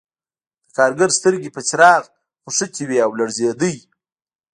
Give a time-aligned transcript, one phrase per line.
[0.65, 2.15] د کارګر سترګې په څراغ کې
[2.45, 3.71] نښتې وې او لړزېده